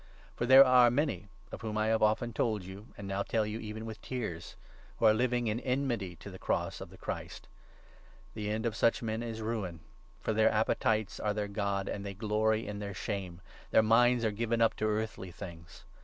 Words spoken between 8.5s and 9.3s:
of such men